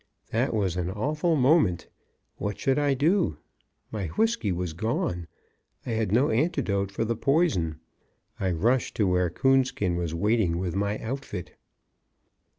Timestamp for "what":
2.37-2.57